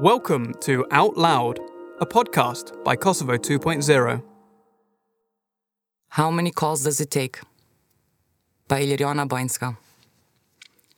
[0.00, 1.58] Welcome to Out Loud,
[2.00, 4.22] a podcast by Kosovo 2.0.
[6.10, 7.40] How many calls does it take?
[8.68, 9.76] By Iliriana Banjska.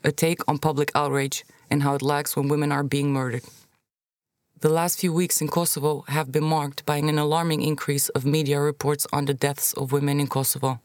[0.05, 3.45] A take on public outrage and how it lacks when women are being murdered.
[4.61, 8.61] The last few weeks in Kosovo have been marked by an alarming increase of media
[8.61, 10.79] reports on the deaths of women in Kosovo.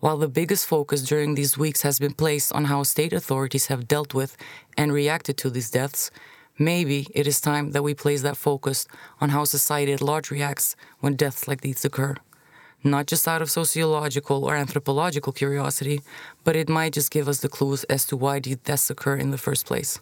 [0.00, 3.86] While the biggest focus during these weeks has been placed on how state authorities have
[3.86, 4.36] dealt with
[4.76, 6.10] and reacted to these deaths,
[6.58, 8.86] Maybe it is time that we place that focus
[9.20, 12.14] on how society at large reacts when deaths like these occur.
[12.84, 16.02] Not just out of sociological or anthropological curiosity,
[16.44, 19.30] but it might just give us the clues as to why these deaths occur in
[19.30, 20.00] the first place.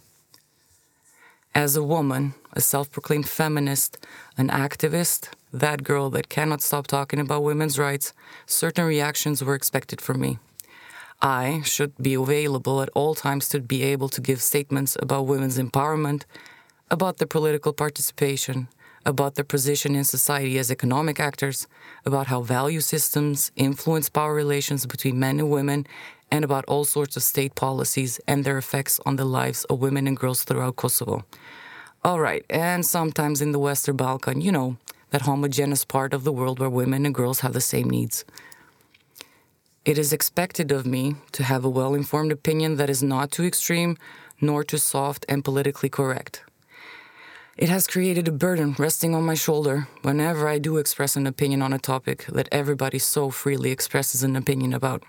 [1.55, 3.99] As a woman, a self proclaimed feminist,
[4.39, 8.13] an activist, that girl that cannot stop talking about women's rights,
[8.47, 10.39] certain reactions were expected from me.
[11.23, 15.59] I should be available at all times to be able to give statements about women's
[15.59, 16.25] empowerment,
[16.91, 18.69] about their political participation,
[19.05, 21.67] about their position in society as economic actors,
[22.07, 25.87] about how value systems influence power relations between men and women,
[26.31, 30.07] and about all sorts of state policies and their effects on the lives of women
[30.07, 31.25] and girls throughout Kosovo.
[32.03, 34.79] All right, and sometimes in the Western Balkan, you know,
[35.11, 38.25] that homogeneous part of the world where women and girls have the same needs.
[39.91, 43.43] It is expected of me to have a well informed opinion that is not too
[43.43, 43.97] extreme
[44.41, 46.45] nor too soft and politically correct.
[47.57, 51.61] It has created a burden resting on my shoulder whenever I do express an opinion
[51.61, 55.03] on a topic that everybody so freely expresses an opinion about.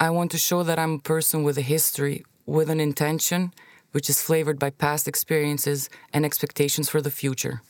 [0.00, 3.54] I want to show that I'm a person with a history, with an intention,
[3.92, 7.62] which is flavored by past experiences and expectations for the future.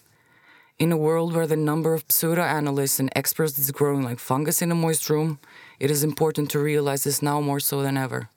[0.80, 4.62] In a world where the number of pseudo analysts and experts is growing like fungus
[4.62, 5.38] in a moist room,
[5.78, 8.30] it is important to realize this now more so than ever.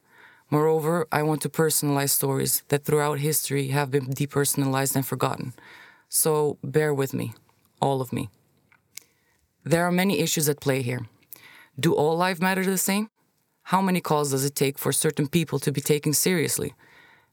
[0.50, 5.54] Moreover, I want to personalize stories that throughout history have been depersonalized and forgotten.
[6.10, 7.34] So bear with me,
[7.82, 8.30] all of me.
[9.64, 11.08] There are many issues at play here.
[11.80, 13.08] Do all life matter the same?
[13.72, 16.74] How many calls does it take for certain people to be taken seriously?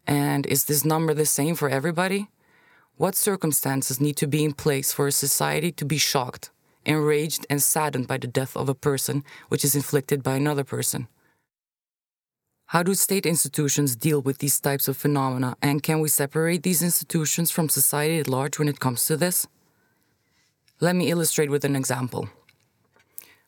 [0.06, 2.28] And is this number the same for everybody?
[3.00, 6.50] What circumstances need to be in place for a society to be shocked,
[6.84, 11.08] enraged, and saddened by the death of a person which is inflicted by another person?
[12.66, 16.82] How do state institutions deal with these types of phenomena, and can we separate these
[16.82, 19.46] institutions from society at large when it comes to this?
[20.78, 22.28] Let me illustrate with an example.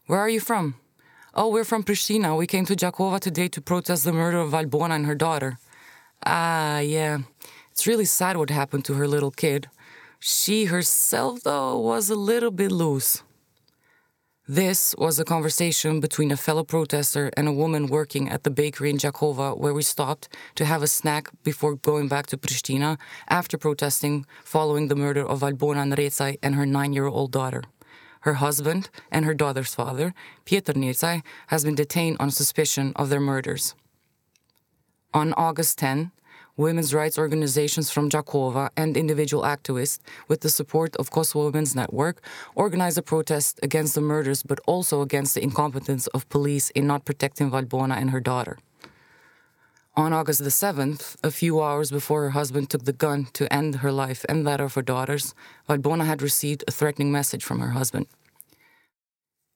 [0.07, 0.77] Where are you from?
[1.35, 2.39] Oh, we're from Pristina.
[2.39, 5.59] We came to Gjakova today to protest the murder of Valbona and her daughter.
[6.25, 7.19] Ah, yeah.
[7.73, 9.71] It's really sad what happened to her little kid.
[10.21, 13.23] She herself, though, was a little bit loose.
[14.47, 18.91] This was a conversation between a fellow protester and a woman working at the bakery
[18.91, 23.57] in Gjakova, where we stopped to have a snack before going back to Pristina after
[23.57, 27.63] protesting following the murder of Valbona Nrecaj and her nine year old daughter.
[28.21, 30.13] Her husband and her daughter's father,
[30.45, 33.75] Pieter Nrecaj, has been detained on suspicion of their murders.
[35.15, 36.13] On August 10,
[36.57, 39.99] women's rights organizations from Gjakova and individual activists,
[40.29, 42.21] with the support of Kosovo Women's Network,
[42.55, 47.05] organized a protest against the murders but also against the incompetence of police in not
[47.05, 48.59] protecting Valbona and her daughter.
[49.95, 53.77] On August the 7th, a few hours before her husband took the gun to end
[53.77, 55.35] her life and that of her daughters,
[55.69, 58.07] Valbona had received a threatening message from her husband.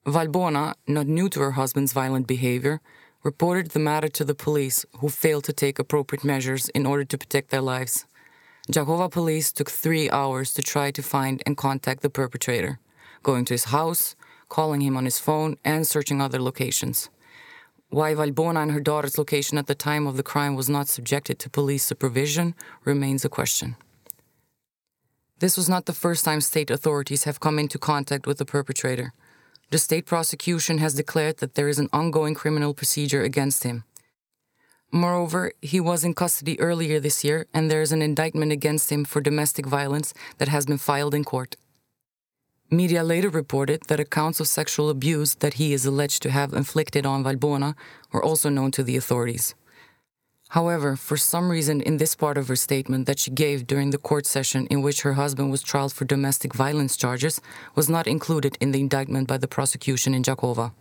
[0.06, 2.80] Valbona, not new to her husband's violent behavior,
[3.22, 7.18] reported the matter to the police, who failed to take appropriate measures in order to
[7.18, 8.06] protect their lives.
[8.70, 12.78] Gjakova police took three hours to try to find and contact the perpetrator,
[13.22, 14.16] going to his house,
[14.48, 17.08] calling him on his phone, and searching other locations.
[17.88, 21.38] Why Valbona and her daughter's location at the time of the crime was not subjected
[21.38, 22.54] to police supervision
[22.84, 23.76] remains a question.
[25.38, 29.12] This was not the first time state authorities have come into contact with the perpetrator
[29.70, 33.84] the state prosecution has declared that there is an ongoing criminal procedure against him.
[34.92, 39.04] Moreover, he was in custody earlier this year, and there is an indictment against him
[39.04, 41.56] for domestic violence that has been filed in court.
[42.70, 47.04] Media later reported that accounts of sexual abuse that he is alleged to have inflicted
[47.04, 47.74] on Valbona
[48.12, 49.54] were also known to the authorities.
[50.50, 53.98] However, for some reason in this part of her statement that she gave during the
[53.98, 57.40] court session in which her husband was tried for domestic violence charges
[57.74, 60.72] was not included in the indictment by the prosecution in Gjakova.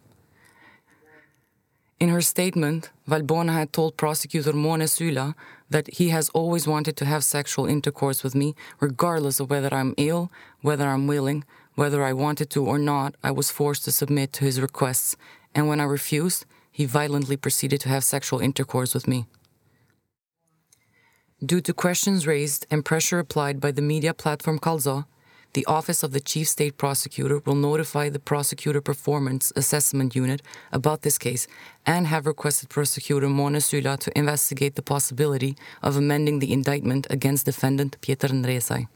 [1.99, 5.33] In her statement, Valbona had told prosecutor Mone Sylla
[5.69, 9.95] that he has always wanted to have sexual intercourse with me, regardless of whether I'm
[9.97, 10.29] ill,
[10.61, 11.45] whether I'm willing,
[11.75, 15.15] whether I wanted to or not, I was forced to submit to his requests,
[15.55, 19.25] and when I refused, he violently proceeded to have sexual intercourse with me.
[21.45, 25.05] Due to questions raised and pressure applied by the media platform Kallxo,
[25.53, 31.01] the Office of the Chief State Prosecutor will notify the Prosecutor Performance Assessment Unit about
[31.01, 31.45] this case
[31.85, 37.45] and have requested Prosecutor Mona Sula to investigate the possibility of amending the indictment against
[37.45, 38.87] defendant Pieter Nrecaj.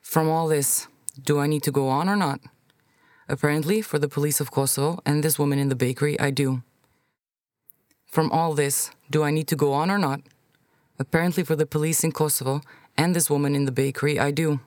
[0.00, 0.86] From all this,
[1.20, 2.40] do I need to go on or not?
[3.28, 6.62] Apparently, for the police of Kosovo and this woman in the bakery, I do.
[8.06, 10.20] From all this, do I need to go on or not?
[10.98, 12.60] Apparently, for the police in Kosovo
[12.96, 14.60] and this woman in the bakery, I do.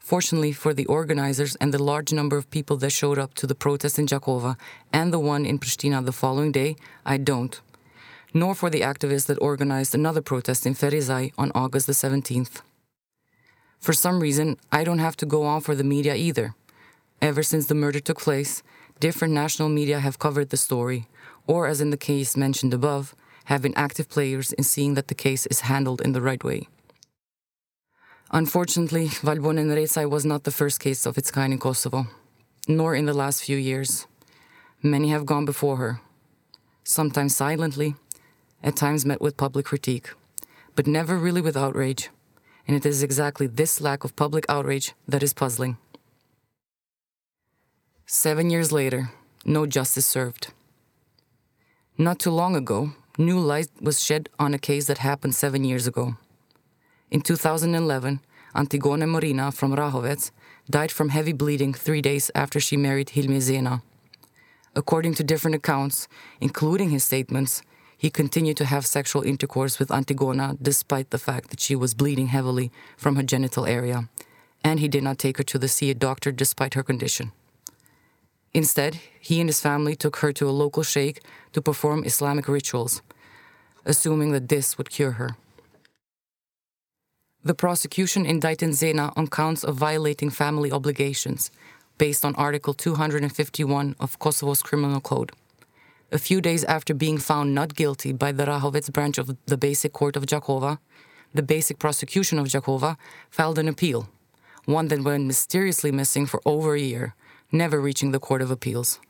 [0.00, 3.54] Fortunately for the organizers and the large number of people that showed up to the
[3.54, 4.56] protest in Gjakova
[4.92, 7.60] and the one in Pristina the following day, I don't.
[8.32, 12.62] Nor for the activists that organized another protest in Ferizaj on August the 17th.
[13.78, 16.54] For some reason, I don't have to go on for the media either.
[17.20, 18.62] Ever since the murder took place,
[19.00, 21.06] different national media have covered the story,
[21.46, 23.14] or as in the case mentioned above,
[23.48, 26.68] have been active players in seeing that the case is handled in the right way.
[28.30, 32.06] Unfortunately, Valbona Nrecaj was not the first case of its kind in Kosovo,
[32.68, 34.06] nor in the last few years.
[34.82, 36.00] Many have gone before her,
[36.84, 37.94] sometimes silently,
[38.62, 40.10] at times met with public critique,
[40.76, 42.10] but never really with outrage.
[42.66, 45.78] And it is exactly this lack of public outrage that is puzzling.
[48.04, 49.10] Seven years later,
[49.46, 50.52] no justice served.
[51.96, 55.86] Not too long ago, new light was shed on a case that happened seven years
[55.86, 56.16] ago.
[57.10, 58.20] In 2011,
[58.54, 60.30] Antigone Morina from Rahovec
[60.70, 63.82] died from heavy bleeding three days after she married Hilmi Zena.
[64.76, 66.06] According to different accounts,
[66.40, 67.62] including his statements,
[67.96, 72.28] he continued to have sexual intercourse with Antigona despite the fact that she was bleeding
[72.28, 74.08] heavily from her genital area,
[74.62, 77.32] and he did not take her to the see a doctor despite her condition.
[78.54, 81.20] Instead, he and his family took her to a local sheikh
[81.52, 83.02] to perform Islamic rituals,
[83.84, 85.36] assuming that this would cure her.
[87.44, 91.50] The prosecution indicted Zena on counts of violating family obligations
[91.96, 95.32] based on Article 251 of Kosovo's Criminal Code.
[96.10, 99.92] A few days after being found not guilty by the Rahovec branch of the Basic
[99.92, 100.78] Court of Gjakova,
[101.34, 102.96] the Basic Prosecution of Gjakova
[103.30, 104.08] filed an appeal,
[104.64, 107.14] one that went mysteriously missing for over a year,
[107.50, 109.00] never reaching the Court of Appeals.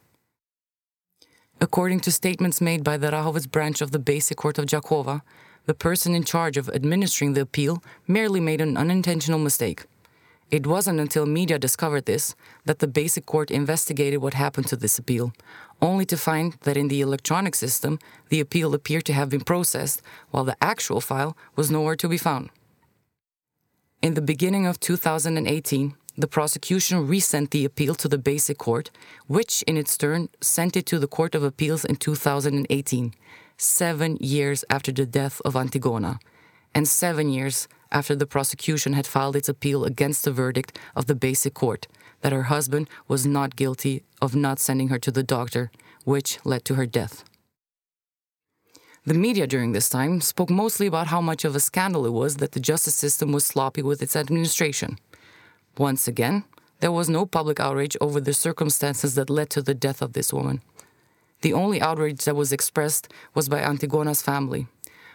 [1.61, 5.23] According to statements made by the Rahovec branch of the Basic Court of Gjakova,
[5.67, 9.87] the person in charge of administering the appeal merely made an unintentional mistake.
[10.53, 14.99] It wasn't until media discovered this that the basic court investigated what happened to this
[14.99, 15.33] appeal,
[15.83, 17.99] only to find that in the electronic system,
[18.31, 20.01] the appeal appeared to have been processed,
[20.31, 22.51] while the actual file was nowhere to be found.
[24.01, 28.91] In the beginning of 2018, the prosecution resent the appeal to the basic court,
[29.29, 33.15] which in its turn sent it to the Court of Appeals in 2018
[33.57, 36.19] seven years after the death of Antigona,
[36.75, 41.15] and seven years after the prosecution had filed its appeal against the verdict of the
[41.15, 41.87] basic court
[42.21, 45.71] that her husband was not guilty of not sending her to the doctor,
[46.05, 47.25] which led to her death.
[49.07, 52.37] The media during this time spoke mostly about how much of a scandal it was
[52.37, 54.99] that the justice system was sloppy with its administration.
[55.79, 56.45] Once again,
[56.81, 60.33] there was no public outrage over the circumstances that led to the death of this
[60.33, 60.61] woman.
[61.43, 64.67] The only outrage that was expressed was by Antigona's family,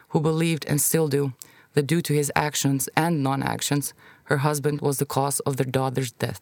[0.10, 1.34] who believed and still do
[1.74, 3.94] that due to his actions and non actions,
[4.26, 6.42] her husband was the cause of their daughter's death.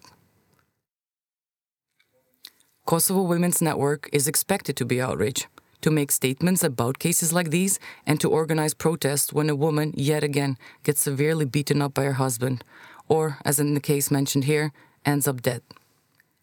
[2.85, 5.47] Kosovo Women's Network is expected to be outraged,
[5.81, 10.23] to make statements about cases like these, and to organize protests when a woman, yet
[10.23, 12.63] again, gets severely beaten up by her husband,
[13.11, 14.71] or, as in the case mentioned here,
[15.05, 15.61] ends up dead.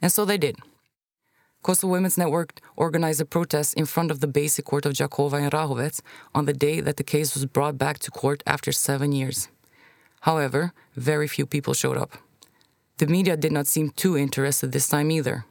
[0.03, 0.57] And so they did.
[1.63, 5.49] Kosovo Women's Network organized a protest in front of the basic court of Gjakova in
[5.49, 6.03] Rahovec
[6.35, 9.49] on the day that the case was brought back to court after seven years.
[10.29, 12.13] However, very few people showed up.
[12.99, 15.47] The media did not seem too interested this time either.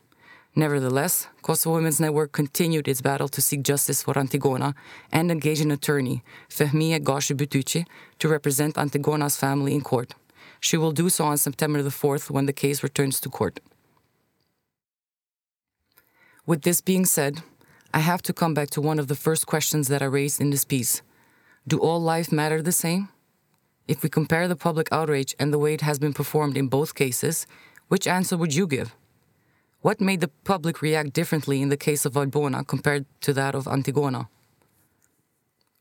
[0.55, 4.75] Nevertheless, Kosovo Women's Network continued its battle to seek justice for Antigona
[5.11, 7.87] and engage an attorney, Fehmie Gashi Bytyqi,
[8.19, 10.13] to represent Antigona's family in court.
[10.59, 13.59] She will do so on September the 4th when the case returns to court.
[16.45, 17.43] With this being said,
[17.93, 20.49] I have to come back to one of the first questions that I raised in
[20.49, 21.01] this piece.
[21.67, 23.09] Do all life matter the same?
[23.87, 26.95] If we compare the public outrage and the way it has been performed in both
[26.95, 27.47] cases,
[27.87, 28.95] which answer would you give?
[29.81, 33.65] What made the public react differently in the case of Valbona compared to that of
[33.65, 34.27] Antigona?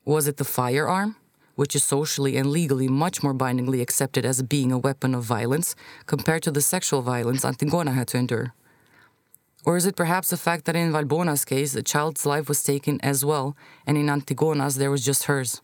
[0.05, 1.17] Was it the firearm,
[1.57, 5.75] which is socially and legally much more bindingly accepted as being a weapon of violence
[6.05, 8.53] compared to the sexual violence Antigona had to endure?
[9.65, 13.01] Or is it perhaps the fact that in Valbona's case, a child's life was taken
[13.01, 15.61] as well, and in Antigona's, there was just hers?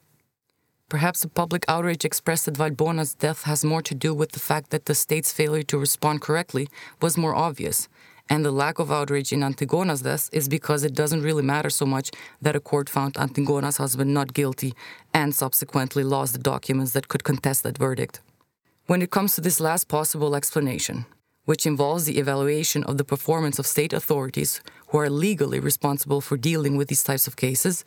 [0.89, 4.71] Perhaps the public outrage expressed at Valbona's death has more to do with the fact
[4.71, 6.67] that the state's failure to respond correctly
[7.01, 7.87] was more obvious,
[8.29, 11.85] and the lack of outrage in Antigona's death is because it doesn't really matter so
[11.85, 12.11] much
[12.41, 14.73] that a court found Antigona's husband not guilty
[15.13, 18.21] and subsequently lost the documents that could contest that verdict.
[18.85, 21.05] When it comes to this last possible explanation,
[21.45, 26.37] which involves the evaluation of the performance of state authorities who are legally responsible for
[26.37, 27.83] dealing with these types of cases,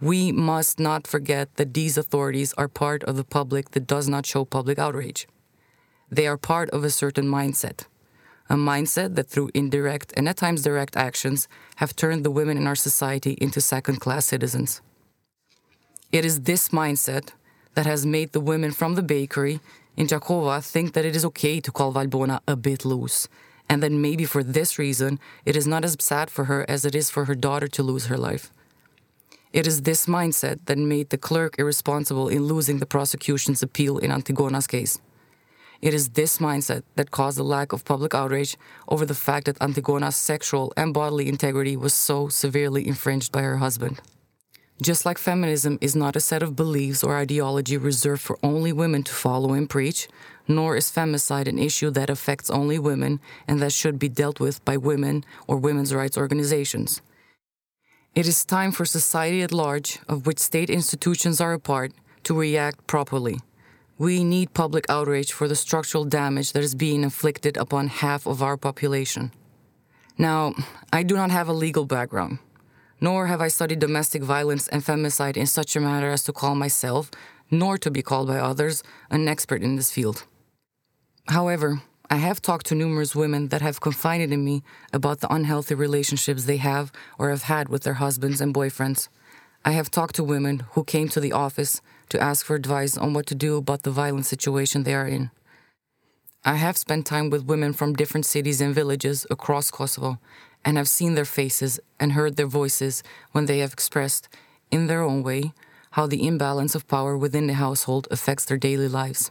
[0.00, 4.26] we must not forget that these authorities are part of the public that does not
[4.26, 5.26] show public outrage.
[6.10, 7.86] They are part of a certain mindset,
[8.48, 12.66] a mindset that through indirect and at times direct actions have turned the women in
[12.66, 14.80] our society into second class citizens.
[16.10, 17.30] It is this mindset
[17.74, 19.60] that has made the women from the bakery
[19.96, 23.28] in Gjakova think that it is okay to call Valbona a bit loose,
[23.68, 26.94] and that maybe for this reason it is not as sad for her as it
[26.94, 28.50] is for her daughter to lose her life.
[29.52, 34.10] It is this mindset that made the clerk irresponsible in losing the prosecution's appeal in
[34.10, 35.00] Antigona's case.
[35.80, 38.56] It is this mindset that caused the lack of public outrage
[38.88, 43.58] over the fact that Antigona's sexual and bodily integrity was so severely infringed by her
[43.58, 44.00] husband.
[44.82, 49.02] Just like feminism is not a set of beliefs or ideology reserved for only women
[49.04, 50.08] to follow and preach,
[50.48, 54.64] nor is femicide an issue that affects only women and that should be dealt with
[54.64, 57.02] by women or women's rights organizations.
[58.14, 61.92] It is time for society at large, of which state institutions are a part,
[62.24, 63.38] to react properly.
[63.98, 68.42] We need public outrage for the structural damage that is being inflicted upon half of
[68.42, 69.32] our population.
[70.16, 70.54] Now,
[70.92, 72.38] I do not have a legal background
[73.00, 76.54] nor have I studied domestic violence and femicide in such a manner as to call
[76.54, 77.10] myself,
[77.50, 80.24] nor to be called by others, an expert in this field.
[81.28, 84.62] However, I have talked to numerous women that have confided in me
[84.92, 89.08] about the unhealthy relationships they have or have had with their husbands and boyfriends.
[89.64, 93.12] I have talked to women who came to the office to ask for advice on
[93.12, 95.30] what to do about the violent situation they are in.
[96.44, 100.18] I have spent time with women from different cities and villages across Kosovo
[100.64, 104.28] and have seen their faces and heard their voices when they have expressed,
[104.70, 105.52] in their own way,
[105.92, 109.30] how the imbalance of power within the household affects their daily lives.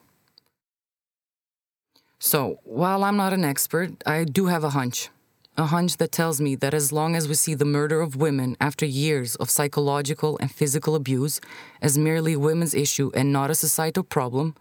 [2.19, 5.09] So, while I'm not an expert, I do have a hunch.
[5.57, 8.55] A hunch that tells me that as long as we see the murder of women
[8.61, 11.41] after years of psychological and physical abuse
[11.81, 14.55] as merely a women's issue and not a societal problem,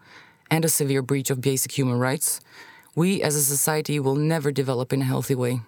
[0.49, 2.39] and a severe breach of basic human rights,
[2.95, 5.61] we as a society will never develop in a healthy way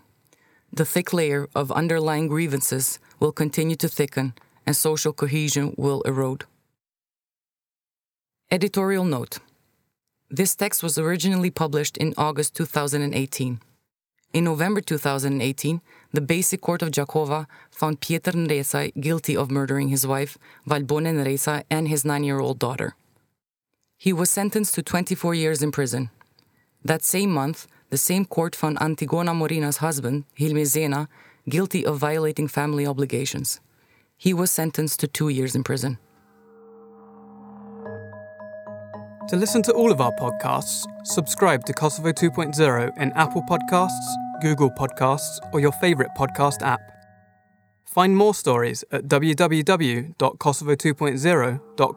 [0.71, 4.33] the thick layer of underlying grievances will continue to thicken
[4.65, 6.45] and social cohesion will erode.
[8.51, 9.39] Editorial note
[10.29, 13.59] This text was originally published in August 2018.
[14.31, 15.81] In November 2018,
[16.13, 21.63] the Basic Court of Gjakova found Pieter Nrecaj guilty of murdering his wife, Valbone Nrecaj,
[21.71, 22.95] and his nine year old daughter.
[23.97, 26.11] He was sentenced to 24 years in prison.
[26.85, 31.09] That same month, the same court found Antigona Morina's husband, Hilmi Zena,
[31.49, 33.59] guilty of violating family obligations.
[34.15, 35.97] He was sentenced to two years in prison.
[39.29, 43.91] To listen to all of our podcasts, subscribe to Kosovo 2.0 in Apple Podcasts,
[44.41, 46.81] Google Podcasts, or your favourite podcast app.
[47.85, 51.95] Find more stories at www.kosovo2.0.com.